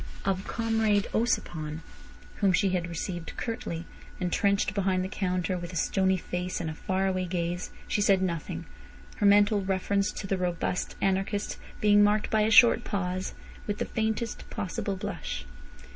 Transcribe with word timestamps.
Of 0.25 0.47
Comrade 0.47 1.07
Ossipon, 1.13 1.81
whom 2.37 2.53
she 2.53 2.69
had 2.69 2.89
received 2.89 3.33
curtly, 3.37 3.85
entrenched 4.19 4.73
behind 4.73 5.03
the 5.03 5.07
counter 5.07 5.59
with 5.59 5.71
a 5.73 5.75
stony 5.75 6.17
face 6.17 6.59
and 6.59 6.71
a 6.71 6.73
faraway 6.73 7.25
gaze, 7.25 7.69
she 7.87 8.01
said 8.01 8.19
nothing, 8.19 8.65
her 9.17 9.27
mental 9.27 9.61
reference 9.63 10.11
to 10.13 10.25
the 10.25 10.39
robust 10.39 10.95
anarchist 11.01 11.57
being 11.81 12.03
marked 12.03 12.31
by 12.31 12.41
a 12.41 12.49
short 12.49 12.83
pause, 12.83 13.35
with 13.67 13.77
the 13.77 13.85
faintest 13.85 14.49
possible 14.49 14.95
blush. 14.95 15.45